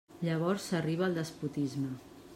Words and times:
Llavors 0.27 0.65
s'arriba 0.71 1.05
al 1.09 1.19
despotisme. 1.19 1.95